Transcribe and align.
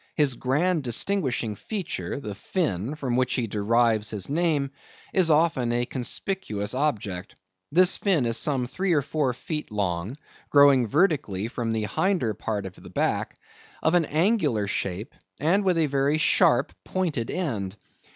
His 0.15 0.33
grand 0.33 0.81
distinguishing 0.83 1.53
feature, 1.53 2.19
the 2.19 2.33
fin, 2.33 2.95
from 2.95 3.17
which 3.17 3.35
he 3.35 3.45
derives 3.45 4.09
his 4.09 4.31
name, 4.31 4.71
is 5.13 5.29
often 5.29 5.71
a 5.71 5.85
conspicuous 5.85 6.73
object. 6.73 7.35
This 7.71 7.97
fin 7.97 8.25
is 8.25 8.35
some 8.35 8.65
three 8.65 8.93
or 8.93 9.03
four 9.03 9.31
feet 9.33 9.69
long, 9.69 10.17
growing 10.49 10.87
vertically 10.87 11.47
from 11.49 11.71
the 11.71 11.85
hinder 11.85 12.33
part 12.33 12.65
of 12.65 12.73
the 12.81 12.89
back, 12.89 13.37
of 13.83 13.93
an 13.93 14.05
angular 14.05 14.65
shape, 14.65 15.13
and 15.39 15.63
with 15.63 15.77
a 15.77 15.85
very 15.85 16.17
sharp 16.17 16.73
pointed 16.83 17.29
end. 17.29 17.75